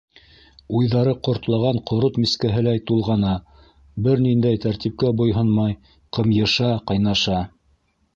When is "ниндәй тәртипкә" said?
4.23-5.13